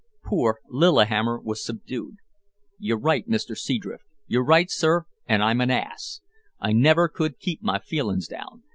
Poor 0.23 0.57
Lillihammer 0.67 1.39
was 1.39 1.63
subdued. 1.63 2.15
"You're 2.79 2.97
right 2.97 3.27
Mister 3.27 3.53
Seadrift, 3.53 4.03
you're 4.25 4.43
right, 4.43 4.71
sir, 4.71 5.05
and 5.27 5.43
I'm 5.43 5.61
a 5.61 5.67
ass. 5.71 6.21
I 6.59 6.73
never 6.73 7.07
could 7.07 7.37
keep 7.37 7.61
my 7.61 7.77
feelings 7.77 8.27
down. 8.27 8.63